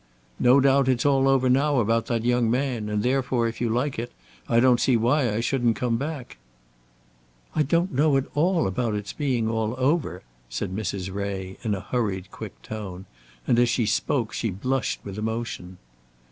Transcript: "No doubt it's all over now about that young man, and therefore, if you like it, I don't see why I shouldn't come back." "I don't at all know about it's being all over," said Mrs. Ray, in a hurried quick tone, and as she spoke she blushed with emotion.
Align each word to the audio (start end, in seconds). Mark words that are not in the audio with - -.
"No 0.39 0.59
doubt 0.59 0.87
it's 0.89 1.05
all 1.05 1.27
over 1.27 1.47
now 1.47 1.79
about 1.79 2.07
that 2.07 2.25
young 2.25 2.49
man, 2.49 2.89
and 2.89 3.03
therefore, 3.03 3.47
if 3.47 3.61
you 3.61 3.69
like 3.69 3.99
it, 3.99 4.11
I 4.49 4.59
don't 4.59 4.79
see 4.79 4.97
why 4.97 5.31
I 5.31 5.41
shouldn't 5.41 5.75
come 5.75 5.97
back." 5.97 6.37
"I 7.55 7.61
don't 7.61 7.91
at 7.99 8.25
all 8.33 8.61
know 8.63 8.65
about 8.65 8.95
it's 8.95 9.13
being 9.13 9.47
all 9.47 9.75
over," 9.77 10.23
said 10.49 10.75
Mrs. 10.75 11.13
Ray, 11.13 11.59
in 11.61 11.75
a 11.75 11.81
hurried 11.81 12.31
quick 12.31 12.59
tone, 12.63 13.05
and 13.45 13.59
as 13.59 13.69
she 13.69 13.85
spoke 13.85 14.33
she 14.33 14.49
blushed 14.49 14.99
with 15.05 15.19
emotion. 15.19 15.77